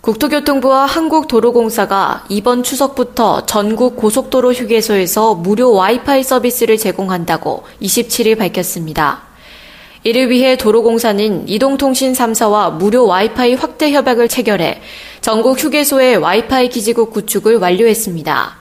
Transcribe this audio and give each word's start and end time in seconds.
국토교통부와 0.00 0.86
한국도로공사가 0.86 2.24
이번 2.28 2.62
추석부터 2.62 3.46
전국 3.46 3.96
고속도로 3.96 4.52
휴게소에서 4.52 5.34
무료 5.34 5.72
와이파이 5.74 6.22
서비스를 6.22 6.78
제공한다고 6.78 7.64
27일 7.82 8.38
밝혔습니다. 8.38 9.22
이를 10.04 10.30
위해 10.30 10.56
도로공사는 10.56 11.48
이동통신 11.48 12.12
3사와 12.12 12.74
무료 12.74 13.06
와이파이 13.06 13.54
확대 13.54 13.90
협약을 13.90 14.28
체결해 14.28 14.80
전국 15.20 15.58
휴게소의 15.58 16.18
와이파이 16.18 16.68
기지국 16.68 17.12
구축을 17.12 17.56
완료했습니다. 17.56 18.56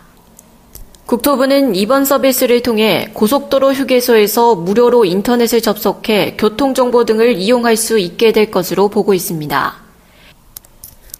국토부는 1.05 1.75
이번 1.75 2.03
서비스를 2.03 2.63
통해 2.63 3.11
고속도로 3.13 3.73
휴게소에서 3.73 4.55
무료로 4.55 5.05
인터넷을 5.05 5.61
접속해 5.61 6.35
교통정보 6.37 7.05
등을 7.05 7.37
이용할 7.37 7.77
수 7.77 7.99
있게 7.99 8.33
될 8.33 8.51
것으로 8.51 8.89
보고 8.89 9.13
있습니다. 9.13 9.86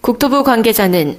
국토부 0.00 0.44
관계자는 0.44 1.18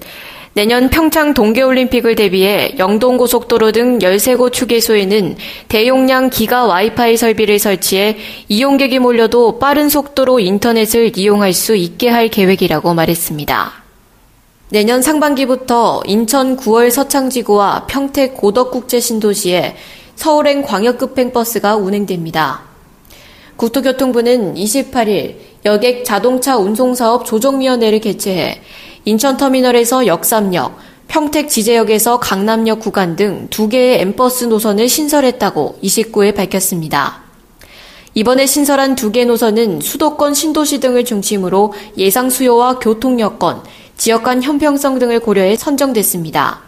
내년 0.54 0.90
평창 0.90 1.34
동계올림픽을 1.34 2.16
대비해 2.16 2.74
영동고속도로 2.78 3.72
등 3.72 4.00
13곳 4.00 4.60
휴게소에는 4.60 5.38
대용량 5.68 6.30
기가 6.30 6.66
와이파이 6.66 7.18
설비를 7.18 7.60
설치해 7.60 8.18
이용객이 8.48 9.00
몰려도 9.00 9.60
빠른 9.60 9.90
속도로 9.90 10.40
인터넷을 10.40 11.18
이용할 11.18 11.54
수 11.54 11.76
있게 11.76 12.10
할 12.10 12.30
계획이라고 12.30 12.94
말했습니다. 12.94 13.72
내년 14.72 15.02
상반기부터 15.02 16.02
인천 16.06 16.58
9월 16.58 16.92
서창지구와 16.92 17.86
평택 17.88 18.36
고덕국제신도시에 18.36 19.76
서울행 20.16 20.64
광역급행 20.64 21.32
버스가 21.32 21.76
운행됩니다. 21.76 22.62
국토교통부는 23.56 24.56
28일 24.56 25.36
여객 25.70 26.04
자동차 26.04 26.58
운송사업 26.58 27.28
조정위원회를 27.28 28.00
개최해 28.00 28.60
인천터미널에서 29.06 30.08
역삼역, 30.08 30.76
평택 31.08 31.48
지제역에서 31.48 32.20
강남역 32.20 32.80
구간 32.80 33.16
등 33.16 33.48
두 33.52 33.70
개의 33.70 34.02
M버스 34.02 34.46
노선을 34.46 34.90
신설했다고 34.90 35.78
29일 35.84 36.36
밝혔습니다. 36.36 37.22
이번에 38.16 38.48
신설한 38.48 38.96
두 38.96 39.12
개 39.12 39.26
노선은 39.26 39.82
수도권 39.82 40.34
신도시 40.34 40.80
등을 40.80 41.06
중심으로 41.06 41.74
예상 41.98 42.32
수요와 42.32 42.80
교통 42.80 43.20
여건, 43.20 43.62
지역 43.96 44.24
간 44.24 44.42
형평성 44.42 44.98
등을 44.98 45.20
고려해 45.20 45.56
선정됐습니다. 45.56 46.62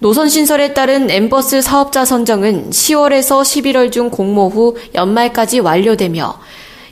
노선 0.00 0.28
신설에 0.28 0.74
따른 0.74 1.10
M버스 1.10 1.62
사업자 1.62 2.04
선정은 2.04 2.68
10월에서 2.68 3.40
11월 3.42 3.90
중 3.90 4.10
공모 4.10 4.48
후 4.50 4.76
연말까지 4.94 5.60
완료되며 5.60 6.38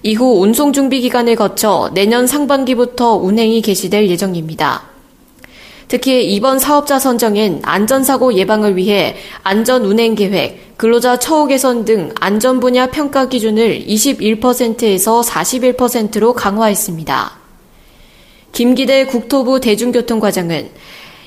이후 0.06 0.40
운송 0.40 0.72
준비 0.72 1.00
기간을 1.00 1.34
거쳐 1.34 1.90
내년 1.92 2.28
상반기부터 2.28 3.16
운행이 3.16 3.60
개시될 3.60 4.08
예정입니다. 4.08 4.84
특히 5.88 6.32
이번 6.32 6.60
사업자 6.60 7.00
선정엔 7.00 7.62
안전사고 7.64 8.34
예방을 8.34 8.76
위해 8.76 9.16
안전 9.42 9.84
운행 9.84 10.14
계획, 10.14 10.76
근로자 10.76 11.18
처우 11.18 11.48
개선 11.48 11.84
등 11.84 12.12
안전 12.20 12.60
분야 12.60 12.86
평가 12.86 13.28
기준을 13.28 13.84
21%에서 13.84 15.22
41%로 15.22 16.34
강화했습니다. 16.34 17.32
김기대 18.52 19.06
국토부 19.06 19.58
대중교통과장은 19.58 20.70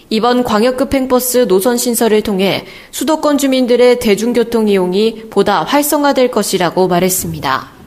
이번 0.10 0.46
광역급행버스 0.46 1.48
노선 1.50 1.76
신설을 1.76 2.22
통해 2.22 2.64
수도권 2.92 3.40
주민들의 3.40 4.00
대중교통 4.00 4.70
이용이 4.70 5.26
보다 5.30 5.64
활성화될 5.66 6.32
것이라고 6.32 6.88
말했습니다. 6.88 7.79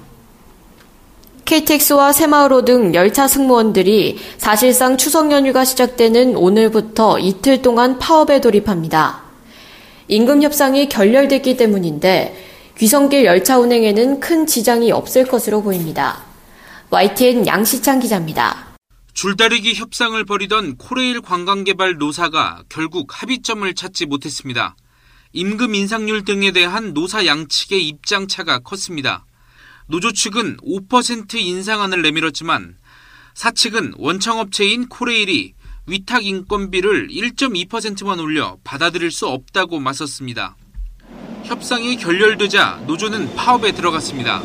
KTX와 1.53 2.15
새마을호 2.15 2.65
등 2.65 2.95
열차 2.95 3.29
승무원들이 3.29 4.19
사실상 4.39 4.97
추석 4.97 5.31
연휴가 5.33 5.67
시작되는 5.67 6.35
오늘부터 6.35 7.19
이틀 7.19 7.61
동안 7.61 7.99
파업에 7.99 8.41
돌입합니다. 8.41 9.21
임금 10.09 10.43
협상이 10.43 10.89
결렬됐기 10.89 11.59
때문인데 11.59 12.73
귀성길 12.79 13.27
열차 13.27 13.59
운행에는 13.59 14.21
큰 14.21 14.47
지장이 14.47 14.93
없을 14.93 15.27
것으로 15.27 15.63
보입니다. 15.63 16.23
YTN 16.89 17.47
양시창 17.47 18.01
기자입니다. 18.01 18.69
줄다리기 19.13 19.75
협상을 19.75 20.25
벌이던 20.25 20.79
코레일 20.79 21.21
관광개발 21.21 21.99
노사가 21.99 22.63
결국 22.71 23.09
합의점을 23.11 23.75
찾지 23.75 24.07
못했습니다. 24.07 24.75
임금 25.35 25.75
인상률 25.75 26.25
등에 26.25 26.53
대한 26.53 26.95
노사 26.95 27.27
양측의 27.27 27.87
입장차가 27.87 28.61
컸습니다. 28.61 29.27
노조 29.87 30.13
측은 30.13 30.59
5% 30.59 31.35
인상안을 31.35 32.03
내밀었지만 32.03 32.77
사측은 33.35 33.95
원청업체인 33.97 34.89
코레일이 34.89 35.55
위탁 35.87 36.25
인건비를 36.25 37.09
1.2%만 37.09 38.21
올려 38.21 38.57
받아들일 38.63 39.11
수 39.11 39.27
없다고 39.27 39.81
맞섰습니다. 39.81 40.57
협상이 41.45 41.97
결렬되자 41.97 42.85
노조는 42.87 43.35
파업에 43.35 43.73
들어갔습니다. 43.73 44.43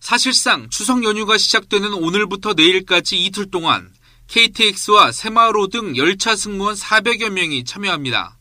사실상 0.00 0.68
추석 0.70 1.04
연휴가 1.04 1.36
시작되는 1.36 1.92
오늘부터 1.92 2.54
내일까지 2.54 3.22
이틀 3.22 3.50
동안 3.50 3.90
KTX와 4.28 5.12
새마을호 5.12 5.68
등 5.68 5.96
열차 5.96 6.34
승무원 6.34 6.74
400여 6.74 7.28
명이 7.28 7.64
참여합니다. 7.64 8.38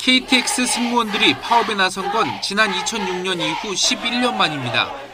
KTX 0.00 0.66
승무원들이 0.66 1.34
파업에 1.40 1.74
나선 1.74 2.10
건 2.10 2.26
지난 2.42 2.72
2006년 2.72 3.38
이후 3.38 3.72
11년 3.72 4.34
만입니다. 4.34 5.11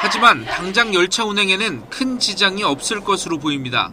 하지만 0.00 0.44
당장 0.44 0.94
열차 0.94 1.24
운행에는 1.24 1.90
큰 1.90 2.18
지장이 2.18 2.62
없을 2.62 3.00
것으로 3.00 3.38
보입니다. 3.38 3.90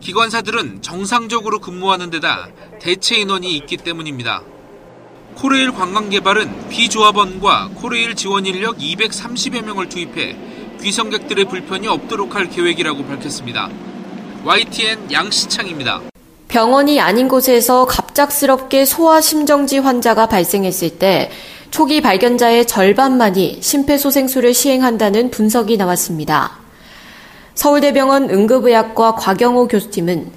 기관사들은 0.00 0.82
정상적으로 0.82 1.58
근무하는 1.58 2.10
데다 2.10 2.48
대체 2.80 3.16
인원이 3.16 3.56
있기 3.56 3.78
때문입니다. 3.78 4.42
코레일 5.34 5.72
관광개발은 5.72 6.68
비조합원과 6.68 7.70
코레일 7.76 8.14
지원 8.14 8.46
인력 8.46 8.78
230여 8.78 9.62
명을 9.64 9.88
투입해 9.88 10.36
귀성객들의 10.82 11.44
불편이 11.46 11.88
없도록 11.88 12.34
할 12.34 12.48
계획이라고 12.48 13.04
밝혔습니다. 13.04 13.68
YTN 14.44 15.12
양시창입니다. 15.12 16.02
병원이 16.48 17.00
아닌 17.00 17.28
곳에서 17.28 17.84
갑작스럽게 17.84 18.84
소아심정지 18.84 19.78
환자가 19.78 20.26
발생했을 20.26 20.98
때 20.98 21.30
초기 21.70 22.00
발견자의 22.00 22.66
절반만이 22.66 23.58
심폐소생술을 23.60 24.54
시행한다는 24.54 25.30
분석이 25.30 25.76
나왔습니다. 25.76 26.58
서울대병원 27.54 28.30
응급의학과 28.30 29.14
곽영호 29.16 29.68
교수팀은 29.68 30.30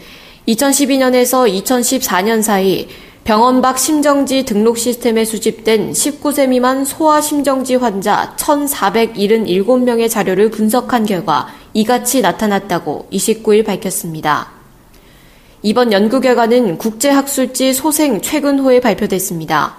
2012년에서 0.47 1.47
2014년 1.63 2.41
사이 2.41 2.87
병원 3.23 3.61
밖 3.61 3.77
심정지 3.77 4.43
등록 4.43 4.79
시스템에 4.79 5.25
수집된 5.25 5.91
19세 5.91 6.49
미만 6.49 6.83
소아 6.83 7.21
심정지 7.21 7.75
환자 7.75 8.33
1,477명의 8.37 10.09
자료를 10.09 10.49
분석한 10.49 11.05
결과 11.05 11.47
이같이 11.73 12.21
나타났다고 12.21 13.07
29일 13.11 13.63
밝혔습니다. 13.63 14.49
이번 15.61 15.91
연구 15.91 16.19
결과는 16.19 16.79
국제학술지 16.79 17.75
소생 17.75 18.19
최근호에 18.19 18.79
발표됐습니다. 18.79 19.77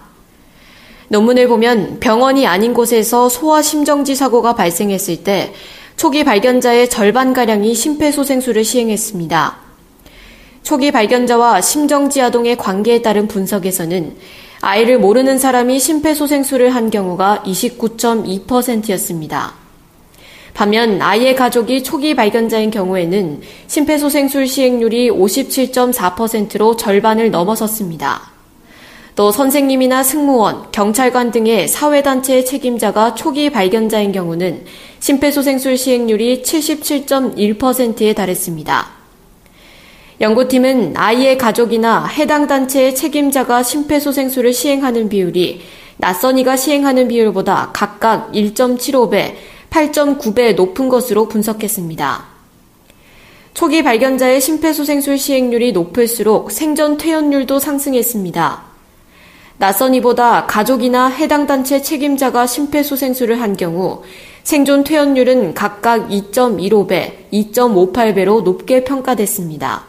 논문을 1.12 1.47
보면 1.47 2.00
병원이 2.00 2.47
아닌 2.47 2.73
곳에서 2.73 3.29
소아심정지 3.29 4.14
사고가 4.14 4.55
발생했을 4.55 5.23
때 5.23 5.53
초기 5.97 6.25
발견자의 6.25 6.88
절반가량이 6.88 7.75
심폐소생술을 7.75 8.64
시행했습니다. 8.64 9.59
초기 10.62 10.91
발견자와 10.91 11.61
심정지 11.61 12.23
아동의 12.23 12.56
관계에 12.56 13.03
따른 13.03 13.29
분석에서는 13.29 14.17
아이를 14.62 14.99
모르는 14.99 15.38
사람이 15.38 15.79
심폐소생술을 15.81 16.75
한 16.75 16.88
경우가 16.88 17.43
29.2%였습니다. 17.44 19.53
반면 20.55 21.03
아이의 21.03 21.37
가족이 21.37 21.82
초기 21.82 22.17
발견자인 22.17 22.70
경우에는 22.70 23.43
심폐소생술 23.67 24.49
시행률이 24.49 25.11
57.4%로 25.11 26.76
절반을 26.76 27.31
넘어섰습니다. 27.31 28.31
또 29.14 29.31
선생님이나 29.31 30.03
승무원, 30.03 30.73
경찰관 30.73 31.32
등의 31.32 31.69
사회단체의 31.69 32.47
책임자가 32.47 33.14
초기 33.14 33.50
발견자인 33.50 34.11
경우는 34.11 34.64
심폐소생술 35.00 35.76
시행률이 35.76 36.43
77.1%에 36.43 38.14
달했습니다. 38.14 38.91
연구팀은 40.20 40.94
아이의 40.97 41.37
가족이나 41.37 42.06
해당 42.06 42.47
단체의 42.47 42.94
책임자가 42.94 43.62
심폐소생술을 43.62 44.53
시행하는 44.55 45.09
비율이 45.09 45.61
낯선이가 45.99 46.56
시행하는 46.56 47.09
비율보다 47.09 47.70
각각 47.75 48.32
1.75배, 48.32 49.35
8.9배 49.69 50.55
높은 50.55 50.88
것으로 50.88 51.29
분석했습니다. 51.29 52.32
초기 53.53 53.82
발견자의 53.82 54.41
심폐소생술 54.41 55.19
시행률이 55.19 55.73
높을수록 55.73 56.50
생전 56.50 56.97
퇴원율도 56.97 57.59
상승했습니다. 57.59 58.71
낯선 59.58 59.94
이보다 59.94 60.46
가족이나 60.46 61.08
해당 61.08 61.46
단체 61.46 61.82
책임자가 61.82 62.46
심폐소생술을 62.46 63.40
한 63.40 63.56
경우 63.56 64.02
생존 64.43 64.82
퇴원율은 64.82 65.54
각각 65.54 66.08
2.15배, 66.08 67.31
2.58배로 67.32 68.43
높게 68.43 68.82
평가됐습니다. 68.82 69.84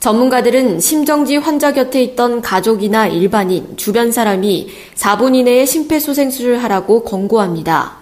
전문가들은 0.00 0.78
심정지 0.78 1.36
환자 1.36 1.72
곁에 1.72 2.02
있던 2.02 2.40
가족이나 2.40 3.08
일반인, 3.08 3.76
주변 3.76 4.12
사람이 4.12 4.68
4분 4.94 5.34
이내에 5.34 5.64
심폐소생술을 5.64 6.62
하라고 6.62 7.02
권고합니다. 7.02 7.96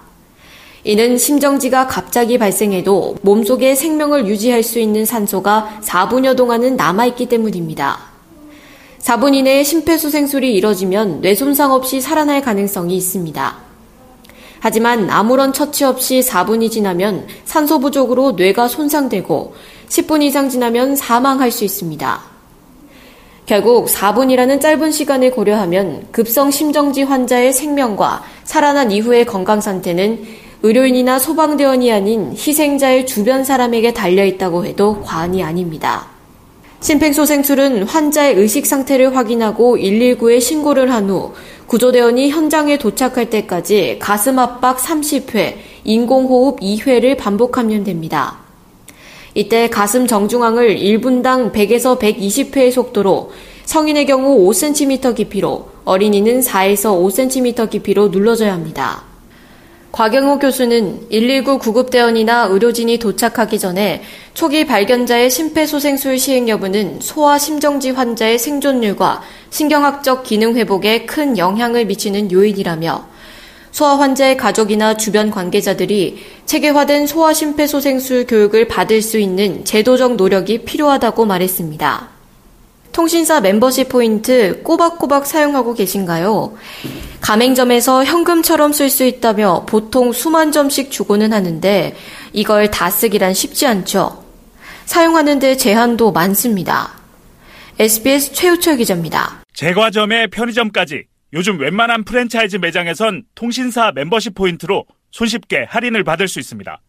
이는 0.85 1.17
심정지가 1.19 1.87
갑자기 1.87 2.37
발생해도 2.37 3.17
몸속에 3.23 3.75
생명을 3.75 4.27
유지할 4.27 4.63
수 4.63 4.79
있는 4.79 5.05
산소가 5.05 5.81
4분여 5.83 6.37
동안은 6.37 6.77
남아있기 6.77 7.27
때문입니다. 7.27 8.16
4분 9.01 9.35
이내에 9.35 9.63
심폐소생술이 9.63 10.55
이뤄지면 10.55 11.21
뇌 11.21 11.35
손상 11.35 11.73
없이 11.73 12.01
살아날 12.01 12.43
가능성이 12.43 12.97
있습니다. 12.97 13.57
하지만 14.61 15.11
아무런 15.11 15.53
처치 15.53 15.85
없이 15.85 16.21
4분이 16.21 16.71
지나면 16.71 17.27
산소 17.45 17.79
부족으로 17.79 18.33
뇌가 18.33 18.69
손상되고 18.69 19.55
10분 19.89 20.23
이상 20.23 20.49
지나면 20.49 20.97
사망할 20.97 21.51
수 21.51 21.65
있습니다. 21.65 22.21
결국 23.47 23.87
4분이라는 23.87 24.61
짧은 24.61 24.91
시간을 24.91 25.31
고려하면 25.31 26.09
급성 26.11 26.51
심정지 26.51 27.05
환자의 27.05 27.53
생명과 27.53 28.25
살아난 28.43 28.91
이후의 28.91 29.25
건강 29.25 29.61
상태는 29.61 30.25
의료인이나 30.65 31.21
소방대원이 31.21 31.93
아닌 31.93 32.33
희생자의 32.33 33.07
주변 33.07 33.45
사람에게 33.45 33.95
달려 33.95 34.25
있다고 34.25 34.65
해도 34.65 35.01
과언이 35.03 35.45
아닙니다. 35.45 36.16
심폐소생술은 36.81 37.85
환자의 37.85 38.35
의식 38.35 38.67
상태를 38.67 39.17
확인하고 39.17 39.77
119에 39.77 40.41
신고를 40.41 40.93
한 40.93 41.11
후 41.11 41.33
구조대원이 41.67 42.31
현장에 42.31 42.79
도착할 42.79 43.29
때까지 43.29 43.99
가슴 43.99 44.39
압박 44.39 44.79
30회, 44.79 45.57
인공호흡 45.85 46.61
2회를 46.61 47.17
반복하면 47.17 47.83
됩니다. 47.83 48.39
이때 49.35 49.69
가슴 49.69 50.07
정중앙을 50.07 50.77
1분당 50.77 51.53
100에서 51.53 51.99
120회의 51.99 52.71
속도로 52.71 53.33
성인의 53.65 54.07
경우 54.07 54.49
5cm 54.49 55.17
깊이로 55.17 55.69
어린이는 55.85 56.41
4에서 56.41 56.95
5cm 57.03 57.69
깊이로 57.69 58.09
눌러줘야 58.09 58.53
합니다. 58.53 59.06
곽영호 59.97 60.41
교수는 60.41 61.09
119 61.09 61.59
구급대원이나 61.59 62.49
의료진이 62.51 62.99
도착하기 62.99 63.59
전에 63.59 64.03
초기 64.35 64.67
발견자의 64.67 65.31
심폐소생술 65.31 66.19
시행 66.19 66.51
여부는 66.51 66.99
소아 67.01 67.39
심정지 67.39 67.93
환자의 67.93 68.39
생존율과 68.39 69.23
신경학적 69.49 70.23
기능 70.23 70.55
회복에 70.55 71.07
큰 71.07 71.39
영향을 71.39 71.87
미치는 71.87 72.31
요인이라며 72.31 73.07
소아 73.71 73.99
환자의 73.99 74.37
가족이나 74.37 74.99
주변 74.99 75.31
관계자들이 75.31 76.19
체계화된 76.45 77.07
소아 77.07 77.33
심폐소생술 77.33 78.27
교육을 78.27 78.69
받을 78.69 79.01
수 79.01 79.19
있는 79.19 79.65
제도적 79.65 80.17
노력이 80.17 80.67
필요하다고 80.67 81.25
말했습니다. 81.25 82.16
통신사 82.97 83.43
멤버십 83.43 83.91
포인트 83.91 84.63
꼬박꼬박 84.63 85.27
사용하고 85.27 85.75
계신가요? 85.75 86.57
가맹점에서 87.21 88.05
현금처럼 88.05 88.73
쓸 88.73 88.89
수 88.89 89.05
있다며 89.05 89.67
보통 89.67 90.13
수만 90.13 90.51
점씩 90.51 90.91
주고는 90.91 91.35
하는데 91.35 91.95
이걸 92.33 92.71
다 92.71 92.89
쓰기란 92.89 93.35
쉽지 93.35 93.67
않죠. 93.67 94.25
사용하는데 94.87 95.59
제한도 95.59 96.11
많습니다. 96.11 96.95
SBS 97.79 98.33
최우철 98.33 98.79
기자입니다. 98.79 99.43
제과점에 99.53 100.29
편의점까지 100.29 101.05
요즘 101.35 101.61
웬만한 101.61 102.03
프랜차이즈 102.03 102.57
매장에선 102.57 103.25
통신사 103.35 103.93
멤버십 103.95 104.35
포인트로 104.35 104.87
손쉽게 105.11 105.67
할인을 105.69 106.03
받을 106.03 106.29
수 106.29 106.41
있습니다. 106.41 106.81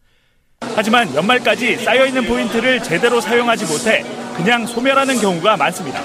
하지만 0.74 1.14
연말까지 1.14 1.76
쌓여있는 1.76 2.24
포인트를 2.24 2.82
제대로 2.82 3.20
사용하지 3.20 3.66
못해 3.66 4.04
그냥 4.38 4.64
소멸하는 4.66 5.18
경우가 5.18 5.56
많습니다. 5.56 6.00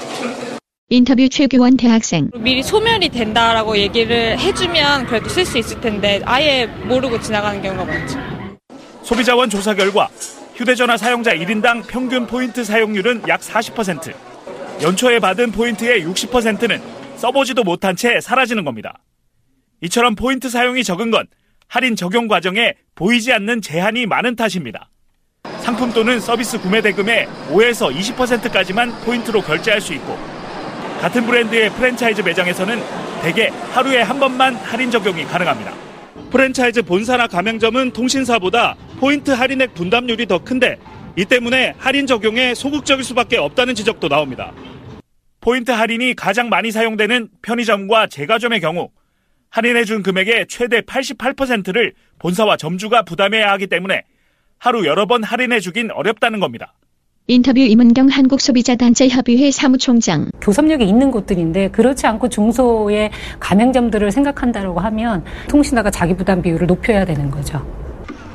인터뷰 0.90 1.28
최규원 1.28 1.76
대학생. 1.76 2.30
미리 2.34 2.62
소멸이 2.62 3.08
된다라고 3.08 3.78
얘기를 3.78 4.38
해주면 4.38 5.06
그래도 5.06 5.28
쓸 5.28 5.46
수 5.46 5.56
있을 5.56 5.80
텐데 5.80 6.20
아예 6.24 6.66
모르고 6.66 7.20
지나가는 7.20 7.62
경우가 7.62 7.84
많죠. 7.84 8.18
소비자원 9.02 9.48
조사 9.48 9.72
결과 9.74 10.08
휴대전화 10.54 10.96
사용자 10.96 11.32
1인당 11.34 11.86
평균 11.86 12.26
포인트 12.26 12.64
사용률은 12.64 13.22
약 13.28 13.40
40%. 13.40 14.12
연초에 14.82 15.20
받은 15.20 15.52
포인트의 15.52 16.04
60%는 16.04 16.82
써보지도 17.16 17.62
못한 17.62 17.94
채 17.94 18.20
사라지는 18.20 18.64
겁니다. 18.64 18.98
이처럼 19.80 20.16
포인트 20.16 20.48
사용이 20.48 20.82
적은 20.82 21.10
건 21.10 21.26
할인 21.68 21.96
적용 21.96 22.28
과정에 22.28 22.74
보이지 22.94 23.32
않는 23.32 23.62
제한이 23.62 24.06
많은 24.06 24.36
탓입니다. 24.36 24.90
상품 25.64 25.90
또는 25.94 26.20
서비스 26.20 26.60
구매 26.60 26.82
대금의 26.82 27.26
5에서 27.48 27.90
20%까지만 27.90 28.92
포인트로 29.00 29.40
결제할 29.40 29.80
수 29.80 29.94
있고 29.94 30.18
같은 31.00 31.24
브랜드의 31.24 31.70
프랜차이즈 31.70 32.20
매장에서는 32.20 32.82
대개 33.22 33.48
하루에 33.72 34.02
한 34.02 34.20
번만 34.20 34.56
할인 34.56 34.90
적용이 34.90 35.24
가능합니다. 35.24 35.72
프랜차이즈 36.30 36.82
본사나 36.82 37.28
가맹점은 37.28 37.92
통신사보다 37.92 38.76
포인트 39.00 39.30
할인액 39.30 39.72
분담률이 39.72 40.26
더 40.26 40.44
큰데 40.44 40.76
이 41.16 41.24
때문에 41.24 41.74
할인 41.78 42.06
적용에 42.06 42.54
소극적일 42.54 43.02
수밖에 43.02 43.38
없다는 43.38 43.74
지적도 43.74 44.10
나옵니다. 44.10 44.52
포인트 45.40 45.70
할인이 45.70 46.14
가장 46.14 46.50
많이 46.50 46.72
사용되는 46.72 47.28
편의점과 47.40 48.08
제과점의 48.08 48.60
경우 48.60 48.90
할인해준 49.48 50.02
금액의 50.02 50.46
최대 50.50 50.82
88%를 50.82 51.94
본사와 52.18 52.58
점주가 52.58 53.02
부담해야 53.04 53.50
하기 53.52 53.68
때문에 53.68 54.02
하루 54.58 54.86
여러 54.86 55.06
번 55.06 55.22
할인해주긴 55.22 55.90
어렵다는 55.90 56.40
겁니다. 56.40 56.72
인터뷰 57.26 57.58
임은경 57.58 58.08
한국소비자단체협의회 58.08 59.50
사무총장. 59.50 60.30
교섭력이 60.42 60.84
있는 60.84 61.10
곳들인데 61.10 61.70
그렇지 61.70 62.06
않고 62.06 62.28
중소의 62.28 63.10
가맹점들을 63.40 64.10
생각한다고 64.12 64.78
하면 64.78 65.24
통신사가 65.48 65.90
자기 65.90 66.14
부담 66.14 66.42
비율을 66.42 66.66
높여야 66.66 67.06
되는 67.06 67.30
거죠. 67.30 67.66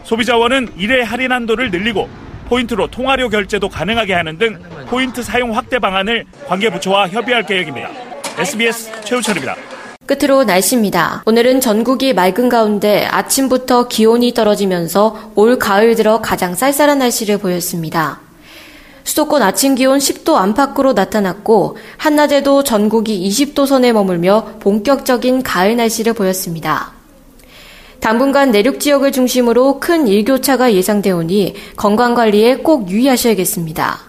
소비자원은 0.04 0.70
일회 0.78 1.04
할인 1.04 1.32
한도를 1.32 1.70
늘리고 1.70 2.10
포인트로 2.48 2.88
통화료 2.88 3.30
결제도 3.30 3.70
가능하게 3.70 4.14
하는 4.14 4.40
등 4.40 4.60
포인트 4.88 5.22
사용 5.22 5.56
확대 5.56 5.78
방안을 5.78 6.26
관계부처와 6.48 7.10
협의할 7.10 7.46
계획입니다. 7.46 7.90
SBS 8.40 9.04
최우철입니다. 9.04 9.56
끝으로 10.10 10.44
날씨입니다. 10.44 11.22
오늘은 11.28 11.62
전국이 11.62 12.14
맑은 12.14 12.50
가운데 12.50 13.06
아침부터 13.06 13.88
기온이 13.88 14.34
떨어지면서 14.34 15.34
올 15.36 15.60
가을 15.60 15.94
들어 15.94 16.20
가장 16.20 16.56
쌀쌀한 16.56 16.98
날씨를 16.98 17.38
보였습니다. 17.38 18.20
수도권 19.04 19.44
아침 19.44 19.76
기온 19.76 20.00
10도 20.00 20.34
안팎으로 20.34 20.94
나타났고 20.94 21.78
한낮에도 21.98 22.64
전국이 22.64 23.30
20도 23.30 23.68
선에 23.68 23.94
머물며 23.94 24.56
본격적인 24.60 25.44
가을 25.44 25.76
날씨를 25.76 26.14
보였습니다. 26.14 26.92
당분간 28.00 28.50
내륙 28.50 28.80
지역을 28.80 29.12
중심으로 29.12 29.80
큰 29.80 30.08
일교차가 30.08 30.74
예상되어 30.74 31.18
오니 31.18 31.54
건강 31.76 32.16
관리에 32.16 32.56
꼭 32.58 32.90
유의하셔야겠습니다. 32.90 34.00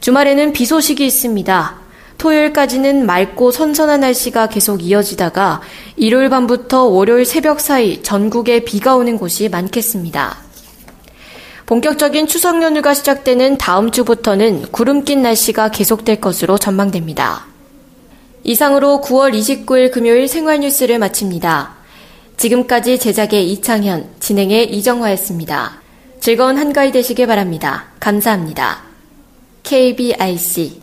주말에는 0.00 0.52
비 0.52 0.66
소식이 0.66 1.06
있습니다. 1.06 1.85
토요일까지는 2.18 3.06
맑고 3.06 3.50
선선한 3.50 4.00
날씨가 4.00 4.48
계속 4.48 4.82
이어지다가 4.82 5.60
일요일 5.96 6.30
밤부터 6.30 6.84
월요일 6.84 7.24
새벽 7.24 7.60
사이 7.60 8.02
전국에 8.02 8.60
비가 8.60 8.96
오는 8.96 9.18
곳이 9.18 9.48
많겠습니다. 9.48 10.38
본격적인 11.66 12.28
추석 12.28 12.62
연휴가 12.62 12.94
시작되는 12.94 13.58
다음 13.58 13.90
주부터는 13.90 14.70
구름 14.70 15.04
낀 15.04 15.22
날씨가 15.22 15.70
계속될 15.70 16.20
것으로 16.20 16.58
전망됩니다. 16.58 17.46
이상으로 18.44 19.02
9월 19.04 19.34
29일 19.34 19.90
금요일 19.90 20.28
생활 20.28 20.60
뉴스를 20.60 21.00
마칩니다. 21.00 21.74
지금까지 22.36 23.00
제작의 23.00 23.50
이창현, 23.50 24.10
진행의 24.20 24.72
이정화였습니다. 24.72 25.80
즐거운 26.20 26.56
한가위 26.56 26.92
되시길 26.92 27.26
바랍니다. 27.26 27.86
감사합니다. 27.98 28.82
KBIC 29.64 30.82